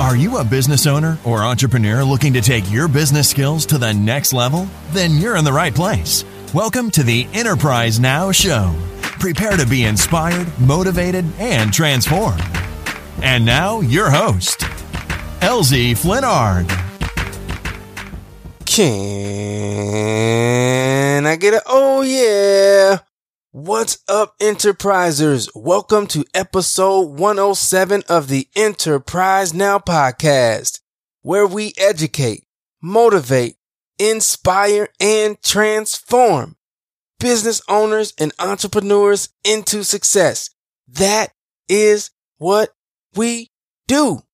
[0.00, 3.92] Are you a business owner or entrepreneur looking to take your business skills to the
[3.92, 4.68] next level?
[4.92, 6.24] Then you're in the right place.
[6.54, 8.72] Welcome to the Enterprise Now Show.
[9.18, 12.40] Prepare to be inspired, motivated, and transformed.
[13.22, 14.60] And now, your host,
[15.40, 16.68] LZ Flinnard.
[18.66, 19.96] Can
[21.26, 21.62] I get it?
[21.66, 22.98] oh yeah?
[23.50, 25.48] What's up, enterprisers?
[25.54, 30.80] Welcome to episode 107 of the Enterprise Now podcast,
[31.22, 32.44] where we educate,
[32.82, 33.56] motivate,
[33.98, 36.56] inspire, and transform
[37.18, 40.50] business owners and entrepreneurs into success.
[40.86, 41.32] That
[41.70, 42.74] is what
[43.16, 43.50] we
[43.86, 44.24] do.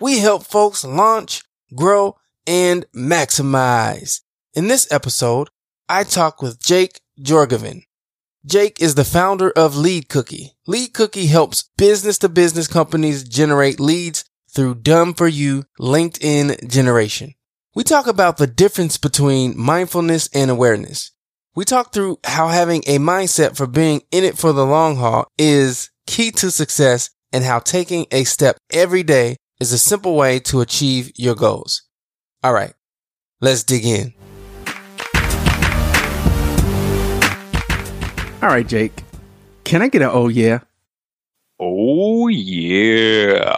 [0.00, 1.44] We help folks launch,
[1.76, 4.22] grow, and maximize.
[4.52, 5.50] In this episode,
[5.88, 7.84] I talk with Jake Jorgovan.
[8.46, 10.52] Jake is the founder of Lead Cookie.
[10.66, 17.34] Lead Cookie helps business to business companies generate leads through done for you LinkedIn generation.
[17.74, 21.12] We talk about the difference between mindfulness and awareness.
[21.56, 25.26] We talk through how having a mindset for being in it for the long haul
[25.38, 30.38] is key to success and how taking a step every day is a simple way
[30.40, 31.82] to achieve your goals.
[32.42, 32.74] All right,
[33.40, 34.12] let's dig in.
[38.44, 38.92] All right, Jake.
[39.64, 40.58] Can I get an oh yeah?
[41.58, 43.54] Oh yeah.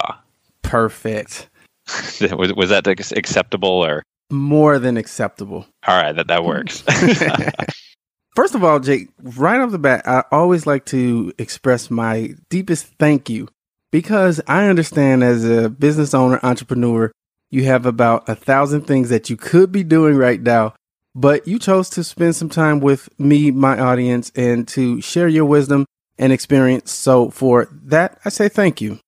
[0.62, 1.48] Perfect.
[2.20, 5.66] was, was that acceptable or more than acceptable?
[5.88, 6.82] All right, that that works.
[8.36, 12.86] First of all, Jake, right off the bat, I always like to express my deepest
[13.00, 13.48] thank you
[13.90, 17.10] because I understand as a business owner, entrepreneur,
[17.50, 20.74] you have about a thousand things that you could be doing right now
[21.16, 25.46] but you chose to spend some time with me, my audience, and to share your
[25.46, 25.86] wisdom
[26.18, 26.92] and experience.
[26.92, 28.98] So for that, I say thank you.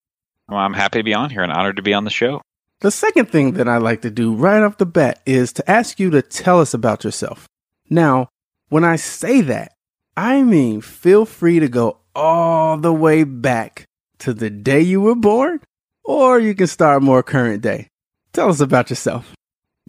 [0.49, 2.41] Well, I'm happy to be on here and honored to be on the show.
[2.79, 5.99] The second thing that I like to do right off the bat is to ask
[5.99, 7.47] you to tell us about yourself.
[7.91, 8.29] Now,
[8.69, 9.73] when I say that,
[10.17, 13.85] I mean feel free to go all the way back
[14.19, 15.61] to the day you were born,
[16.03, 17.87] or you can start more current day.
[18.33, 19.35] Tell us about yourself.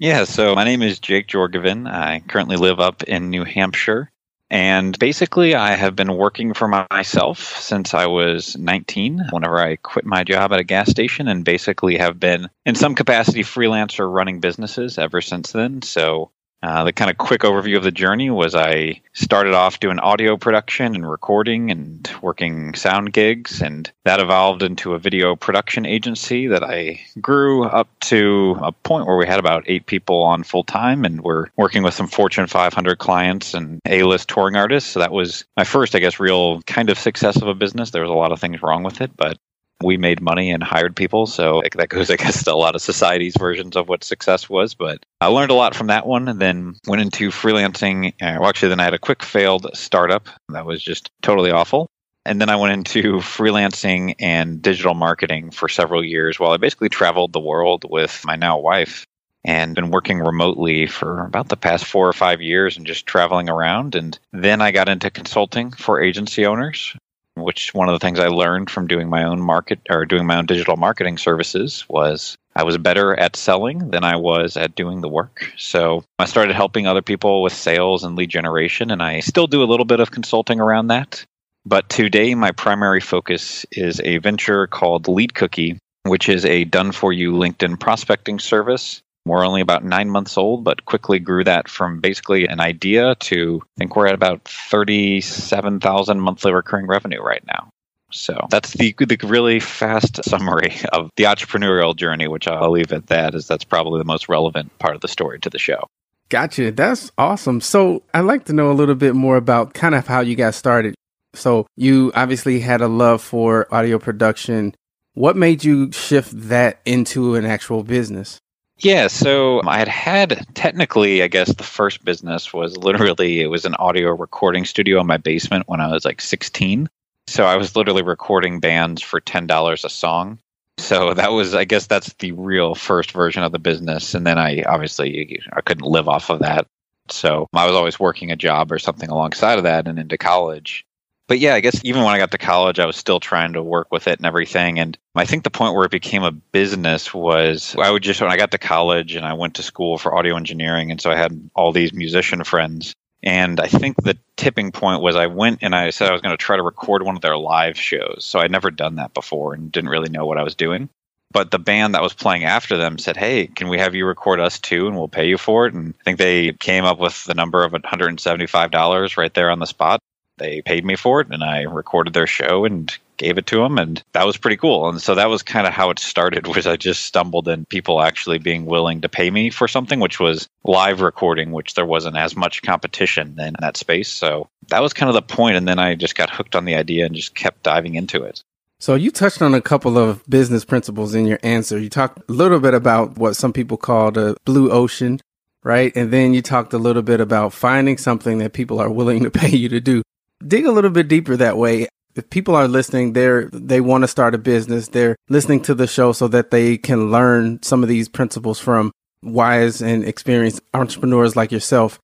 [0.00, 1.86] Yeah, so my name is Jake Jorgovan.
[1.86, 4.10] I currently live up in New Hampshire.
[4.48, 10.06] And basically, I have been working for myself since I was 19, whenever I quit
[10.06, 14.40] my job at a gas station, and basically have been in some capacity freelancer running
[14.40, 15.82] businesses ever since then.
[15.82, 16.30] So
[16.62, 20.36] uh, the kind of quick overview of the journey was I started off doing audio
[20.36, 26.46] production and recording and working sound gigs, and that evolved into a video production agency
[26.48, 30.64] that I grew up to a point where we had about eight people on full
[30.64, 34.90] time, and we're working with some Fortune 500 clients and A list touring artists.
[34.90, 37.90] So that was my first, I guess, real kind of success of a business.
[37.90, 39.38] There was a lot of things wrong with it, but
[39.82, 41.26] we made money and hired people.
[41.26, 44.74] So that goes, I guess, a lot of society's versions of what success was.
[44.74, 48.08] But I learned a lot from that one and then went into freelancing.
[48.20, 51.88] Uh, well, actually, then I had a quick failed startup that was just totally awful.
[52.26, 56.90] And then I went into freelancing and digital marketing for several years while I basically
[56.90, 59.06] traveled the world with my now wife
[59.42, 63.48] and been working remotely for about the past four or five years and just traveling
[63.48, 63.94] around.
[63.94, 66.94] And then I got into consulting for agency owners
[67.42, 70.36] which one of the things I learned from doing my own market or doing my
[70.36, 75.00] own digital marketing services was I was better at selling than I was at doing
[75.00, 75.52] the work.
[75.56, 79.62] So I started helping other people with sales and lead generation, and I still do
[79.62, 81.24] a little bit of consulting around that.
[81.64, 86.90] But today, my primary focus is a venture called Lead Cookie, which is a done
[86.92, 91.68] for you LinkedIn prospecting service we're only about nine months old, but quickly grew that
[91.68, 97.44] from basically an idea to I think we're at about 37,000 monthly recurring revenue right
[97.46, 97.70] now.
[98.12, 103.06] So that's the, the really fast summary of the entrepreneurial journey, which I'll leave at
[103.06, 105.86] that, as that's probably the most relevant part of the story to the show.
[106.28, 106.72] Gotcha.
[106.72, 107.60] That's awesome.
[107.60, 110.54] So I'd like to know a little bit more about kind of how you got
[110.54, 110.94] started.
[111.34, 114.74] So you obviously had a love for audio production.
[115.14, 118.38] What made you shift that into an actual business?
[118.82, 123.66] Yeah, so I had had technically, I guess the first business was literally it was
[123.66, 126.88] an audio recording studio in my basement when I was like 16.
[127.26, 130.38] So I was literally recording bands for $10 a song.
[130.78, 134.14] So that was, I guess, that's the real first version of the business.
[134.14, 136.66] And then I obviously I couldn't live off of that.
[137.10, 140.86] So I was always working a job or something alongside of that and into college.
[141.30, 143.62] But yeah, I guess even when I got to college, I was still trying to
[143.62, 144.80] work with it and everything.
[144.80, 148.32] And I think the point where it became a business was I would just, when
[148.32, 150.90] I got to college and I went to school for audio engineering.
[150.90, 152.96] And so I had all these musician friends.
[153.22, 156.36] And I think the tipping point was I went and I said I was going
[156.36, 158.24] to try to record one of their live shows.
[158.24, 160.88] So I'd never done that before and didn't really know what I was doing.
[161.30, 164.40] But the band that was playing after them said, Hey, can we have you record
[164.40, 164.88] us too?
[164.88, 165.74] And we'll pay you for it.
[165.74, 169.66] And I think they came up with the number of $175 right there on the
[169.66, 170.00] spot.
[170.40, 173.78] They paid me for it and I recorded their show and gave it to them
[173.78, 176.66] and that was pretty cool and so that was kind of how it started was
[176.66, 180.48] i just stumbled in people actually being willing to pay me for something which was
[180.64, 185.10] live recording which there wasn't as much competition in that space so that was kind
[185.10, 187.62] of the point and then i just got hooked on the idea and just kept
[187.62, 188.42] diving into it
[188.80, 191.78] so you touched on a couple of business principles in your answer.
[191.78, 195.20] You talked a little bit about what some people call the blue ocean,
[195.62, 195.94] right?
[195.94, 199.30] And then you talked a little bit about finding something that people are willing to
[199.30, 200.02] pay you to do.
[200.46, 201.88] Dig a little bit deeper that way.
[202.14, 204.88] If people are listening, they're they want to start a business.
[204.88, 208.90] They're listening to the show so that they can learn some of these principles from
[209.22, 211.98] wise and experienced entrepreneurs like yourself.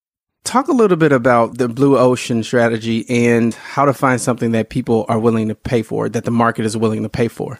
[0.44, 4.70] Talk a little bit about the blue ocean strategy and how to find something that
[4.70, 7.58] people are willing to pay for, that the market is willing to pay for.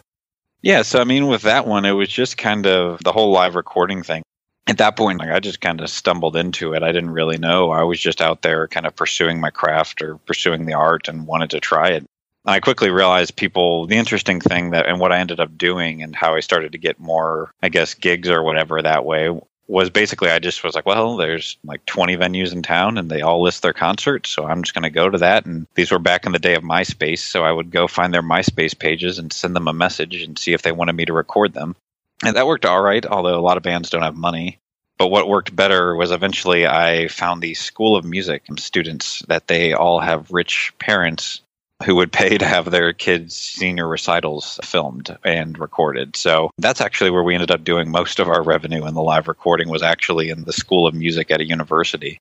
[0.61, 3.55] Yeah, so I mean, with that one, it was just kind of the whole live
[3.55, 4.23] recording thing.
[4.67, 6.83] At that point, like I just kind of stumbled into it.
[6.83, 7.71] I didn't really know.
[7.71, 11.25] I was just out there kind of pursuing my craft or pursuing the art and
[11.25, 11.97] wanted to try it.
[11.97, 12.07] And
[12.45, 16.15] I quickly realized people, the interesting thing that, and what I ended up doing and
[16.15, 20.29] how I started to get more, I guess, gigs or whatever that way was basically
[20.29, 23.61] I just was like, well, there's like 20 venues in town and they all list
[23.61, 24.29] their concerts.
[24.29, 25.45] So I'm just going to go to that.
[25.45, 27.19] And these were back in the day of MySpace.
[27.19, 30.53] So I would go find their MySpace pages and send them a message and see
[30.53, 31.75] if they wanted me to record them.
[32.23, 34.59] And that worked all right, although a lot of bands don't have money.
[34.97, 39.73] But what worked better was eventually I found the School of Music students that they
[39.73, 41.41] all have rich parents
[41.83, 46.15] who would pay to have their kids' senior recitals filmed and recorded.
[46.15, 49.27] So that's actually where we ended up doing most of our revenue in the live
[49.27, 52.17] recording was actually in the School of Music at a university.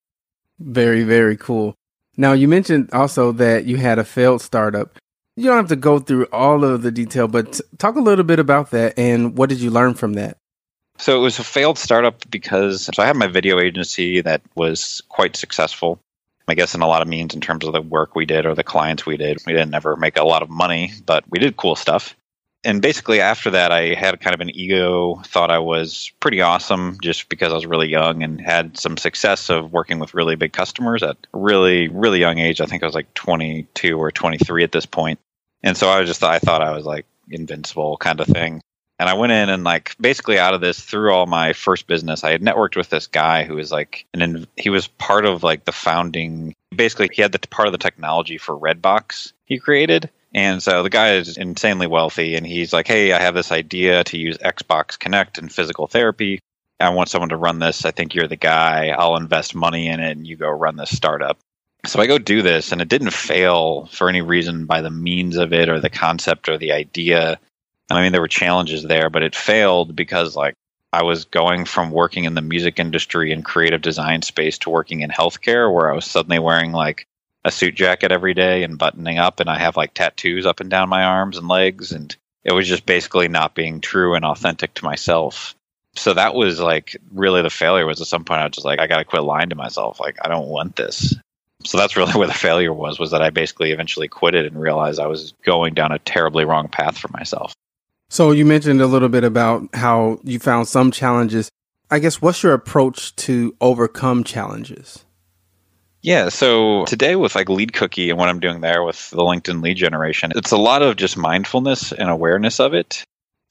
[0.58, 1.74] Very, very cool.
[2.18, 4.98] Now, you mentioned also that you had a failed startup.
[5.38, 8.38] You don't have to go through all of the detail, but talk a little bit
[8.38, 10.38] about that and what did you learn from that?
[10.98, 15.02] So it was a failed startup because so I had my video agency that was
[15.10, 16.00] quite successful.
[16.48, 18.54] I guess in a lot of means in terms of the work we did or
[18.54, 19.38] the clients we did.
[19.46, 22.16] We didn't ever make a lot of money, but we did cool stuff.
[22.64, 26.96] And basically after that I had kind of an ego, thought I was pretty awesome
[27.02, 30.54] just because I was really young and had some success of working with really big
[30.54, 32.62] customers at really, really young age.
[32.62, 35.20] I think I was like 22 or 23 at this point.
[35.66, 38.60] And so I just I thought I was like invincible kind of thing.
[39.00, 42.22] And I went in and like basically out of this through all my first business,
[42.22, 45.64] I had networked with this guy who was like and he was part of like
[45.64, 46.54] the founding.
[46.74, 50.08] Basically, he had the part of the technology for Redbox he created.
[50.32, 54.04] And so the guy is insanely wealthy, and he's like, "Hey, I have this idea
[54.04, 56.38] to use Xbox Kinect in physical therapy.
[56.78, 57.84] I want someone to run this.
[57.84, 58.90] I think you're the guy.
[58.90, 61.38] I'll invest money in it, and you go run this startup."
[61.86, 65.36] So I go do this, and it didn't fail for any reason by the means
[65.36, 67.38] of it or the concept or the idea.
[67.90, 70.54] I mean, there were challenges there, but it failed because like
[70.92, 75.00] I was going from working in the music industry and creative design space to working
[75.00, 77.06] in healthcare where I was suddenly wearing like
[77.44, 80.70] a suit jacket every day and buttoning up and I have like tattoos up and
[80.70, 84.74] down my arms and legs and it was just basically not being true and authentic
[84.74, 85.54] to myself.
[85.96, 88.80] So that was like really the failure was at some point I was just like
[88.80, 91.14] I got to quit lying to myself like I don't want this.
[91.66, 94.60] So that's really where the failure was was that I basically eventually quit it and
[94.60, 97.52] realized I was going down a terribly wrong path for myself.
[98.08, 101.50] So you mentioned a little bit about how you found some challenges.
[101.90, 105.04] I guess what's your approach to overcome challenges?
[106.02, 109.60] Yeah, so today with like Lead Cookie and what I'm doing there with the LinkedIn
[109.60, 113.02] lead generation, it's a lot of just mindfulness and awareness of it.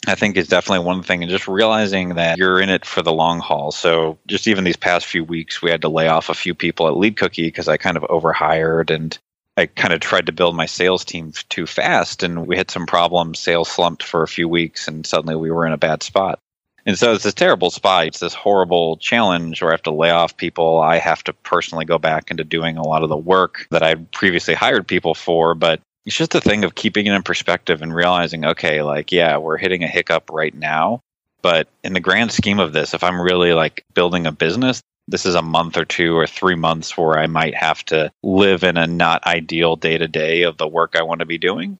[0.08, 3.14] I think is definitely one thing, and just realizing that you're in it for the
[3.14, 3.72] long haul.
[3.72, 6.88] So, just even these past few weeks, we had to lay off a few people
[6.88, 9.18] at Lead Cookie because I kind of overhired and
[9.58, 12.86] I kind of tried to build my sales team too fast and we had some
[12.86, 13.40] problems.
[13.40, 16.40] Sales slumped for a few weeks and suddenly we were in a bad spot.
[16.86, 18.08] And so it's this terrible spot.
[18.08, 20.82] It's this horrible challenge where I have to lay off people.
[20.82, 23.96] I have to personally go back into doing a lot of the work that I
[23.96, 25.56] previously hired people for.
[25.56, 29.38] But it's just a thing of keeping it in perspective and realizing, okay, like, yeah,
[29.38, 31.02] we're hitting a hiccup right now.
[31.42, 35.26] But in the grand scheme of this, if I'm really like building a business, this
[35.26, 38.78] is a month or two or three months where I might have to live in
[38.78, 41.78] a not ideal day to day of the work I want to be doing.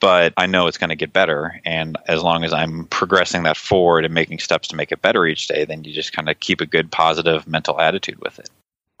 [0.00, 1.60] but I know it's going to get better.
[1.64, 5.26] And as long as I'm progressing that forward and making steps to make it better
[5.26, 8.50] each day, then you just kind of keep a good, positive mental attitude with it.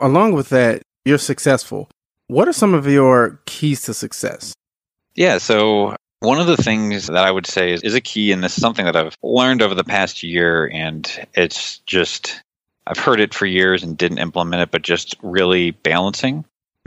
[0.00, 1.88] Along with that, you're successful.
[2.28, 4.52] What are some of your keys to success?
[5.16, 8.44] Yeah, so one of the things that I would say is, is a key, and
[8.44, 12.42] this is something that I've learned over the past year, and it's just,
[12.86, 16.44] I've heard it for years and didn't implement it, but just really balancing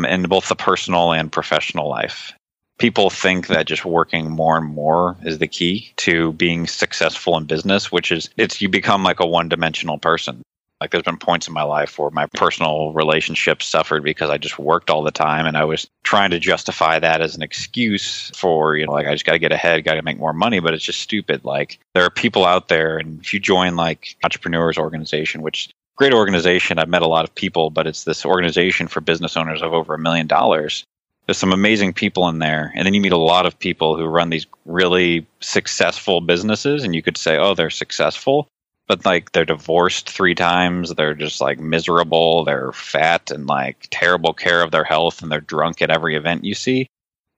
[0.07, 2.33] in both the personal and professional life.
[2.77, 7.45] People think that just working more and more is the key to being successful in
[7.45, 10.41] business, which is it's you become like a one dimensional person.
[10.81, 14.57] Like there's been points in my life where my personal relationships suffered because I just
[14.57, 18.77] worked all the time and I was trying to justify that as an excuse for,
[18.77, 20.73] you know, like I just got to get ahead, got to make more money, but
[20.73, 21.43] it's just stupid.
[21.43, 26.13] Like there are people out there and if you join like entrepreneurs organization, which great
[26.13, 29.73] organization, I've met a lot of people, but it's this organization for business owners of
[29.73, 30.85] over a million dollars.
[31.25, 32.71] There's some amazing people in there.
[32.73, 36.95] And then you meet a lot of people who run these really successful businesses and
[36.95, 38.47] you could say, "Oh, they're successful."
[38.89, 40.93] But like they're divorced three times.
[40.95, 42.43] They're just like miserable.
[42.43, 46.43] They're fat and like terrible care of their health and they're drunk at every event
[46.43, 46.89] you see.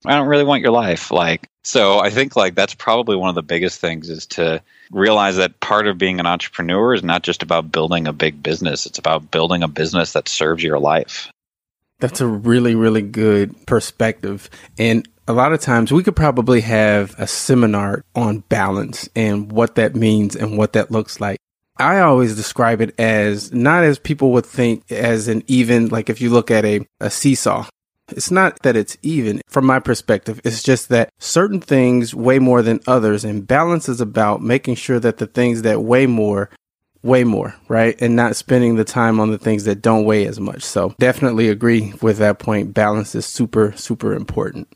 [0.05, 3.35] I don't really want your life like so i think like that's probably one of
[3.35, 7.43] the biggest things is to realize that part of being an entrepreneur is not just
[7.43, 8.85] about building a big business.
[8.85, 11.31] It's about building a business that serves your life.
[11.99, 14.49] That's a really really good perspective.
[14.77, 19.75] And a lot of times we could probably have a seminar on balance and what
[19.75, 21.39] that means and what that looks like.
[21.77, 26.19] I always describe it as not as people would think as an even, like if
[26.19, 27.65] you look at a, a seesaw,
[28.09, 30.41] it's not that it's even from my perspective.
[30.43, 34.99] It's just that certain things weigh more than others and balance is about making sure
[34.99, 36.49] that the things that weigh more
[37.03, 37.99] weigh more, right?
[38.01, 40.61] And not spending the time on the things that don't weigh as much.
[40.61, 42.73] So definitely agree with that point.
[42.73, 44.67] Balance is super, super important.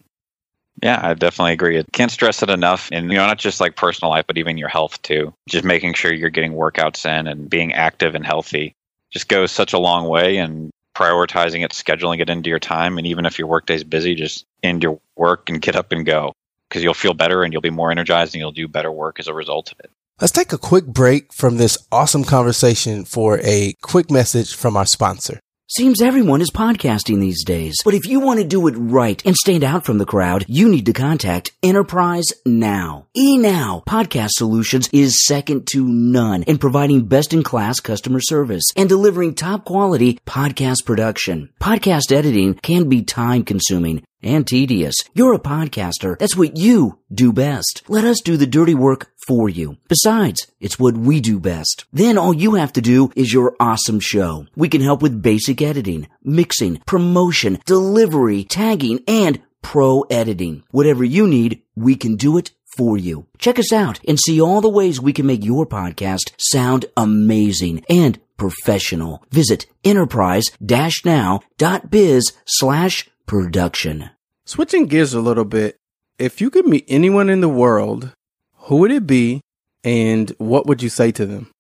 [0.84, 1.84] Yeah, I definitely agree.
[1.94, 2.90] Can't stress it enough.
[2.92, 5.34] And, you know, not just like personal life, but even your health too.
[5.48, 8.74] Just making sure you're getting workouts in and being active and healthy
[9.12, 10.38] just goes such a long way.
[10.38, 12.98] And prioritizing it, scheduling it into your time.
[12.98, 16.32] And even if your workday's busy, just end your work and get up and go
[16.70, 19.28] because you'll feel better and you'll be more energized and you'll do better work as
[19.28, 19.92] a result of it.
[20.22, 24.86] Let's take a quick break from this awesome conversation for a quick message from our
[24.86, 25.40] sponsor.
[25.68, 27.78] Seems everyone is podcasting these days.
[27.84, 30.70] But if you want to do it right and stand out from the crowd, you
[30.70, 33.08] need to contact Enterprise Now.
[33.18, 38.88] eNow Podcast Solutions is second to none in providing best in class customer service and
[38.88, 41.50] delivering top quality podcast production.
[41.60, 44.96] Podcast editing can be time consuming and tedious.
[45.14, 46.18] You're a podcaster.
[46.18, 47.84] That's what you do best.
[47.88, 49.78] Let us do the dirty work for you.
[49.88, 51.86] Besides, it's what we do best.
[51.94, 54.48] Then all you have to do is your awesome show.
[54.56, 60.64] We can help with basic editing, mixing, promotion, delivery, tagging, and pro editing.
[60.72, 63.26] Whatever you need, we can do it for you.
[63.38, 67.84] Check us out and see all the ways we can make your podcast sound amazing
[67.90, 69.24] and professional.
[69.32, 74.10] Visit enterprise-now.biz slash production.
[74.48, 75.78] Switching gears a little bit,
[76.20, 78.12] if you could meet anyone in the world,
[78.54, 79.42] who would it be
[79.84, 81.52] and what would you say to them?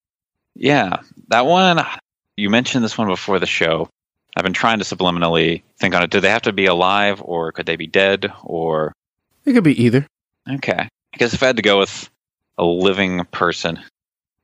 [0.53, 0.97] Yeah,
[1.29, 1.83] that one,
[2.37, 3.89] you mentioned this one before the show.
[4.37, 6.11] I've been trying to subliminally think on it.
[6.11, 8.93] Do they have to be alive or could they be dead or?
[9.45, 10.05] It could be either.
[10.47, 10.77] Okay.
[10.77, 12.09] I guess if I had to go with
[12.59, 13.79] a living person,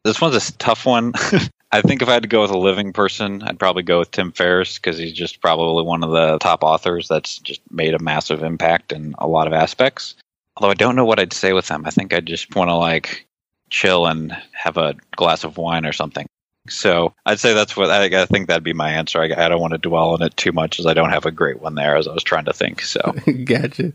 [0.03, 1.13] this one's a tough one.
[1.73, 4.11] I think if I had to go with a living person, I'd probably go with
[4.11, 7.99] Tim Ferriss because he's just probably one of the top authors that's just made a
[7.99, 10.15] massive impact in a lot of aspects.
[10.57, 11.85] Although I don't know what I'd say with him.
[11.85, 13.25] I think I'd just want to like
[13.69, 16.27] chill and have a glass of wine or something.
[16.67, 19.21] So I'd say that's what I, I think that'd be my answer.
[19.21, 21.31] I, I, don't want to dwell on it too much as I don't have a
[21.31, 22.81] great one there as I was trying to think.
[22.81, 22.99] So
[23.45, 23.93] gotcha.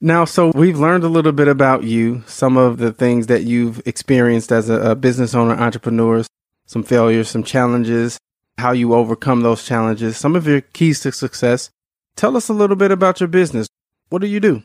[0.00, 3.86] Now, so we've learned a little bit about you, some of the things that you've
[3.86, 6.26] experienced as a, a business owner, entrepreneurs
[6.70, 8.16] some failures, some challenges,
[8.56, 11.68] how you overcome those challenges, some of your keys to success.
[12.14, 13.66] Tell us a little bit about your business.
[14.08, 14.62] What do you do?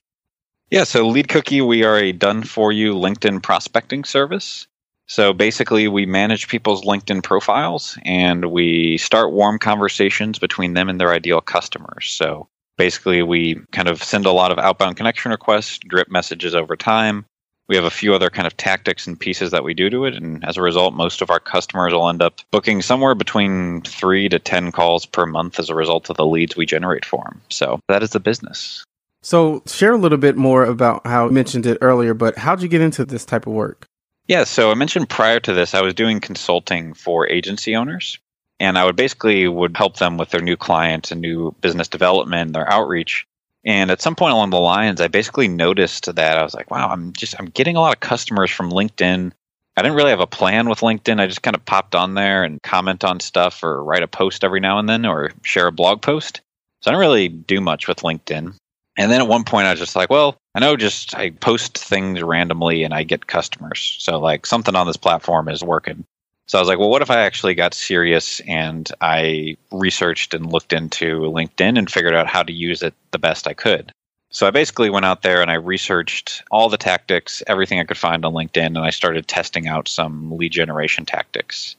[0.69, 4.67] Yeah, so Lead Cookie, we are a done for you LinkedIn prospecting service.
[5.07, 11.01] So basically, we manage people's LinkedIn profiles and we start warm conversations between them and
[11.01, 12.11] their ideal customers.
[12.11, 12.47] So
[12.77, 17.25] basically, we kind of send a lot of outbound connection requests, drip messages over time,
[17.67, 20.13] we have a few other kind of tactics and pieces that we do to it.
[20.15, 24.29] And as a result, most of our customers will end up booking somewhere between three
[24.29, 27.41] to 10 calls per month as a result of the leads we generate for them.
[27.49, 28.83] So that is the business.
[29.23, 32.67] So share a little bit more about how I mentioned it earlier, but how'd you
[32.67, 33.87] get into this type of work?
[34.27, 38.19] Yeah, so I mentioned prior to this, I was doing consulting for agency owners.
[38.59, 42.53] And I would basically would help them with their new clients and new business development,
[42.53, 43.27] their outreach
[43.65, 46.89] And at some point along the lines, I basically noticed that I was like, wow,
[46.89, 49.31] I'm just I'm getting a lot of customers from LinkedIn.
[49.77, 51.19] I didn't really have a plan with LinkedIn.
[51.19, 54.43] I just kind of popped on there and comment on stuff or write a post
[54.43, 56.41] every now and then or share a blog post.
[56.81, 58.55] So I don't really do much with LinkedIn.
[58.97, 61.77] And then at one point I was just like, well, I know just I post
[61.77, 63.97] things randomly and I get customers.
[63.99, 66.05] So like something on this platform is working.
[66.47, 70.51] So I was like, well, what if I actually got serious and I researched and
[70.51, 73.91] looked into LinkedIn and figured out how to use it the best I could?
[74.29, 77.97] So I basically went out there and I researched all the tactics, everything I could
[77.97, 81.75] find on LinkedIn, and I started testing out some lead generation tactics.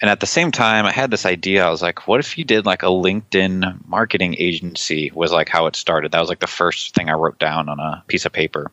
[0.00, 1.66] And at the same time, I had this idea.
[1.66, 5.10] I was like, what if you did like a LinkedIn marketing agency?
[5.14, 6.12] Was like how it started.
[6.12, 8.70] That was like the first thing I wrote down on a piece of paper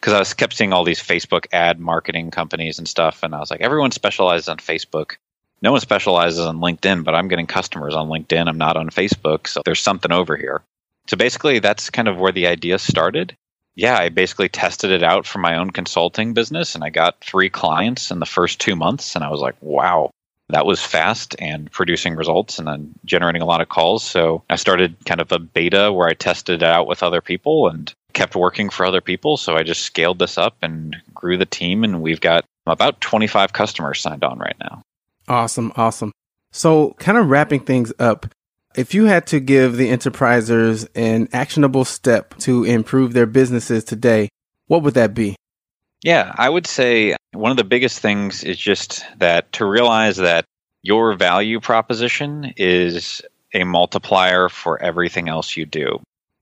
[0.00, 3.38] because I was kept seeing all these Facebook ad marketing companies and stuff, and I
[3.38, 5.16] was like, everyone specializes on Facebook.
[5.62, 8.48] No one specializes on LinkedIn, but I'm getting customers on LinkedIn.
[8.48, 10.62] I'm not on Facebook, so there's something over here.
[11.06, 13.36] So basically, that's kind of where the idea started.
[13.74, 17.50] Yeah, I basically tested it out for my own consulting business, and I got three
[17.50, 20.10] clients in the first two months, and I was like, wow,
[20.48, 24.02] that was fast and producing results and then generating a lot of calls.
[24.02, 27.68] So I started kind of a beta where I tested it out with other people
[27.68, 29.36] and kept working for other people.
[29.36, 33.52] So I just scaled this up and grew the team, and we've got about 25
[33.52, 34.82] customers signed on right now.
[35.28, 35.72] Awesome.
[35.76, 36.12] Awesome.
[36.52, 38.26] So, kind of wrapping things up,
[38.74, 44.28] if you had to give the enterprisers an actionable step to improve their businesses today,
[44.66, 45.36] what would that be?
[46.02, 50.44] Yeah, I would say one of the biggest things is just that to realize that
[50.82, 56.00] your value proposition is a multiplier for everything else you do.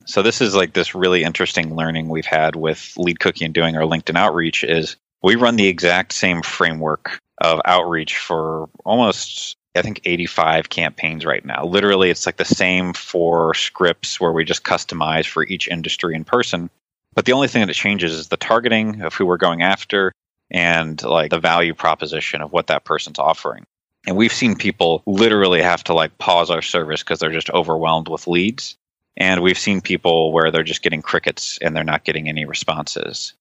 [0.09, 3.77] So this is like this really interesting learning we've had with Lead Cookie and doing
[3.77, 9.83] our LinkedIn outreach is we run the exact same framework of outreach for almost I
[9.83, 11.67] think 85 campaigns right now.
[11.67, 16.27] Literally it's like the same four scripts where we just customize for each industry and
[16.27, 16.71] person.
[17.15, 20.13] But the only thing that changes is the targeting of who we're going after
[20.51, 23.67] and like the value proposition of what that person's offering.
[24.07, 28.09] And we've seen people literally have to like pause our service because they're just overwhelmed
[28.09, 28.79] with leads.
[29.17, 33.35] And we've seen people where they're just getting crickets and they're not getting any responses.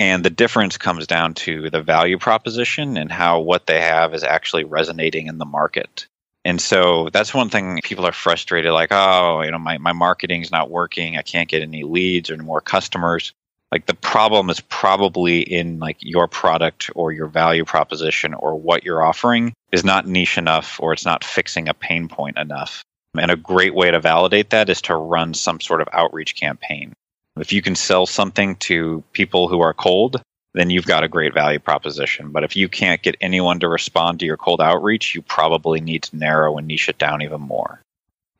[0.00, 4.24] And the difference comes down to the value proposition and how what they have is
[4.24, 6.06] actually resonating in the market.
[6.44, 10.52] And so that's one thing people are frustrated like, oh, you know, my, my marketing's
[10.52, 11.16] not working.
[11.16, 13.32] I can't get any leads or more customers.
[13.72, 18.84] Like the problem is probably in like your product or your value proposition or what
[18.84, 22.84] you're offering is not niche enough or it's not fixing a pain point enough.
[23.16, 26.92] And a great way to validate that is to run some sort of outreach campaign.
[27.36, 30.20] If you can sell something to people who are cold,
[30.52, 32.30] then you've got a great value proposition.
[32.30, 36.04] But if you can't get anyone to respond to your cold outreach, you probably need
[36.04, 37.80] to narrow and niche it down even more.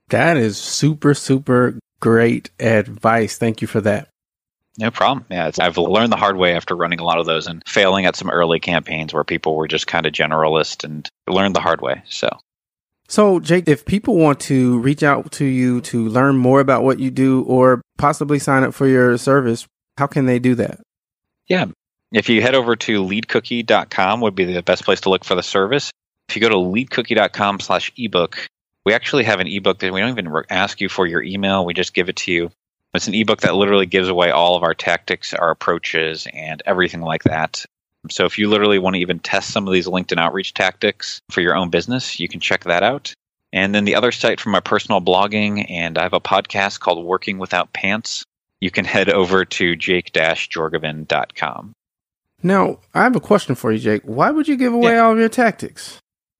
[0.08, 3.36] That is super, super great advice.
[3.36, 4.08] Thank you for that.
[4.76, 5.24] No problem.
[5.30, 8.16] Yeah, I've learned the hard way after running a lot of those and failing at
[8.16, 12.02] some early campaigns where people were just kind of generalist and learned the hard way.
[12.08, 12.28] So
[13.08, 16.98] so, Jake, if people want to reach out to you to learn more about what
[16.98, 19.66] you do or possibly sign up for your service,
[19.98, 20.80] how can they do that?
[21.46, 21.66] Yeah.
[22.12, 25.42] If you head over to leadcookie.com would be the best place to look for the
[25.42, 25.90] service.
[26.28, 28.46] If you go to leadcookie.com slash ebook,
[28.84, 31.64] we actually have an ebook that we don't even ask you for your email.
[31.64, 32.50] We just give it to you.
[32.94, 37.00] It's an ebook that literally gives away all of our tactics, our approaches, and everything
[37.00, 37.66] like that.
[38.10, 41.40] So if you literally want to even test some of these LinkedIn outreach tactics for
[41.40, 43.14] your own business, you can check that out.
[43.52, 47.04] And then the other site for my personal blogging, and I have a podcast called
[47.04, 48.24] Working Without Pants.
[48.60, 51.72] You can head over to jake-jorgovan.com.
[52.42, 54.02] Now, I have a question for you, Jake.
[54.02, 55.04] Why would you give away yeah.
[55.04, 55.98] all of your tactics?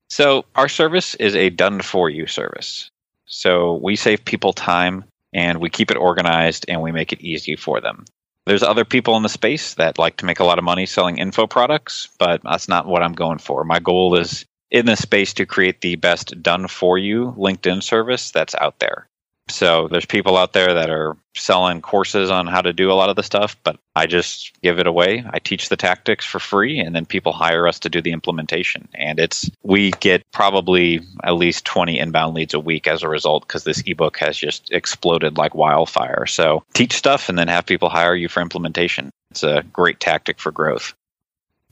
[0.09, 2.89] So, our service is a done for you service.
[3.25, 7.55] So, we save people time and we keep it organized and we make it easy
[7.55, 8.05] for them.
[8.45, 11.17] There's other people in the space that like to make a lot of money selling
[11.17, 13.63] info products, but that's not what I'm going for.
[13.63, 18.31] My goal is in this space to create the best done for you LinkedIn service
[18.31, 19.07] that's out there.
[19.47, 23.09] So there's people out there that are selling courses on how to do a lot
[23.09, 25.23] of the stuff, but I just give it away.
[25.29, 28.87] I teach the tactics for free and then people hire us to do the implementation.
[28.95, 33.47] And it's we get probably at least 20 inbound leads a week as a result
[33.47, 36.25] because this ebook has just exploded like wildfire.
[36.25, 39.11] So teach stuff and then have people hire you for implementation.
[39.29, 40.93] It's a great tactic for growth.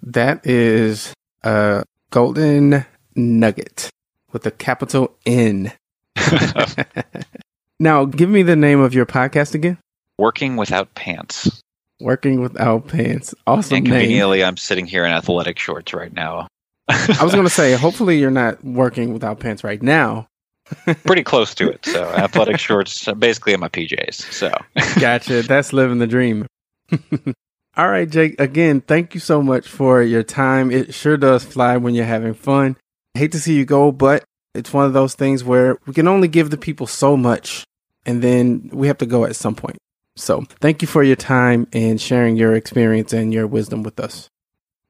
[0.03, 3.89] That is a golden nugget
[4.31, 5.71] with a capital N.
[7.79, 9.77] Now, give me the name of your podcast again.
[10.17, 11.61] Working Without Pants.
[11.99, 13.33] Working Without Pants.
[13.47, 13.77] Awesome.
[13.77, 14.47] And conveniently, name.
[14.47, 16.47] I'm sitting here in athletic shorts right now.
[16.87, 20.27] I was going to say, hopefully, you're not working without pants right now.
[21.05, 21.85] Pretty close to it.
[21.85, 24.13] So athletic shorts, basically in my PJs.
[24.31, 24.51] So
[24.99, 25.41] gotcha.
[25.41, 26.45] That's living the dream.
[27.75, 28.39] All right, Jake.
[28.39, 30.71] Again, thank you so much for your time.
[30.71, 32.77] It sure does fly when you're having fun.
[33.15, 36.27] Hate to see you go, but it's one of those things where we can only
[36.27, 37.63] give the people so much
[38.05, 39.77] and then we have to go at some point.
[40.15, 44.29] So thank you for your time and sharing your experience and your wisdom with us.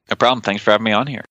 [0.10, 0.41] No problem.
[0.41, 1.23] Thanks for having me on here.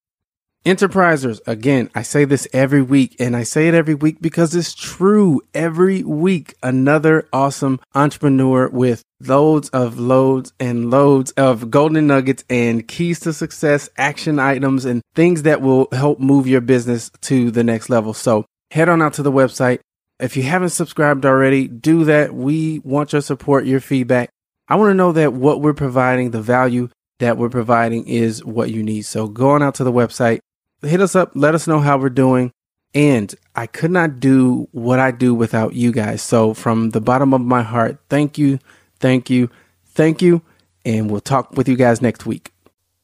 [0.64, 4.74] Enterprisers, again, I say this every week and I say it every week because it's
[4.74, 5.40] true.
[5.52, 12.86] Every week, another awesome entrepreneur with loads of loads and loads of golden nuggets and
[12.86, 17.64] keys to success, action items, and things that will help move your business to the
[17.64, 18.14] next level.
[18.14, 19.80] So head on out to the website.
[20.20, 22.34] If you haven't subscribed already, do that.
[22.34, 24.30] We want your support, your feedback.
[24.68, 28.70] I want to know that what we're providing, the value that we're providing is what
[28.70, 29.02] you need.
[29.02, 30.38] So go on out to the website,
[30.82, 32.52] hit us up, let us know how we're doing.
[32.94, 36.20] And I could not do what I do without you guys.
[36.20, 38.58] So from the bottom of my heart, thank you,
[39.00, 39.48] thank you,
[39.86, 40.42] thank you.
[40.84, 42.52] And we'll talk with you guys next week.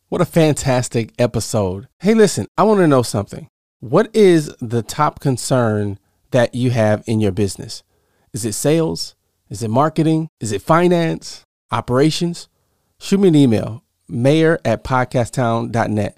[0.08, 1.88] What a fantastic episode.
[2.00, 3.48] Hey, listen, I want to know something.
[3.80, 5.98] What is the top concern
[6.32, 7.82] that you have in your business?
[8.32, 9.14] Is it sales?
[9.48, 10.28] Is it marketing?
[10.40, 11.44] Is it finance?
[11.70, 12.48] Operations?
[12.98, 16.17] Shoot me an email mayor at podcasttown.net.